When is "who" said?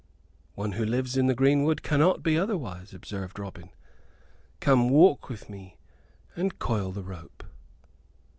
0.71-0.83